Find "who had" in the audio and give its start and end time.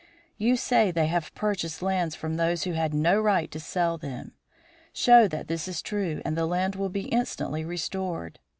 2.63-2.91